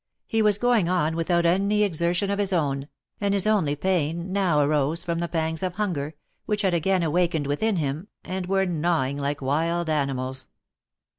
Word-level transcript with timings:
He 0.25 0.41
was 0.41 0.57
going 0.57 0.89
on 0.89 1.15
without 1.15 1.45
any 1.45 1.83
exertion 1.83 2.31
of 2.31 2.39
his 2.39 2.51
own, 2.51 2.87
and 3.19 3.35
his 3.35 3.45
only 3.45 3.75
pain 3.75 4.33
now 4.33 4.59
arose 4.61 5.03
from 5.03 5.19
the 5.19 5.27
pangs 5.27 5.61
of 5.61 5.75
hunger, 5.75 6.15
which 6.47 6.63
had 6.63 6.73
again 6.73 7.03
awakened 7.03 7.45
within 7.45 7.75
him, 7.75 8.07
and 8.23 8.47
were 8.47 8.65
gnawing 8.65 9.17
like 9.17 9.43
wild 9.43 9.91
animals. 9.91 10.47